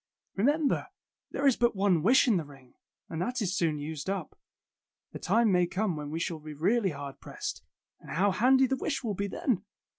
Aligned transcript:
Remem 0.35 0.67
ber, 0.67 0.87
there 1.29 1.45
is 1.45 1.55
but 1.55 1.75
one 1.75 2.01
wish 2.01 2.27
in 2.27 2.37
the 2.37 2.43
ring, 2.43 2.73
and 3.07 3.21
that 3.21 3.39
is 3.39 3.55
soon 3.55 3.77
used 3.77 4.09
up. 4.09 4.35
The 5.11 5.19
time 5.19 5.51
may 5.51 5.67
come 5.67 5.95
when 5.95 6.09
we 6.09 6.19
shall 6.19 6.39
be 6.39 6.55
really 6.55 6.89
hard 6.89 7.19
pressed, 7.19 7.61
and 7.99 8.09
how 8.09 8.31
handy 8.31 8.65
the 8.65 8.75
wish 8.77 9.03
will 9.03 9.13
be 9.13 9.27
then! 9.27 9.61